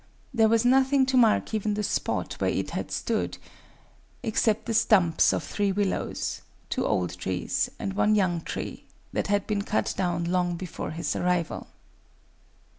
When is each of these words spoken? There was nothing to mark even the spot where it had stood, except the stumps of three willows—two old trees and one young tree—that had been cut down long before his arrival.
There 0.33 0.49
was 0.49 0.65
nothing 0.65 1.05
to 1.05 1.15
mark 1.15 1.53
even 1.53 1.75
the 1.75 1.83
spot 1.83 2.33
where 2.41 2.49
it 2.49 2.71
had 2.71 2.89
stood, 2.89 3.37
except 4.23 4.65
the 4.65 4.73
stumps 4.73 5.31
of 5.31 5.43
three 5.43 5.71
willows—two 5.71 6.83
old 6.83 7.15
trees 7.19 7.69
and 7.77 7.93
one 7.93 8.15
young 8.15 8.41
tree—that 8.41 9.27
had 9.27 9.45
been 9.45 9.61
cut 9.61 9.93
down 9.95 10.23
long 10.23 10.55
before 10.55 10.89
his 10.89 11.15
arrival. 11.15 11.67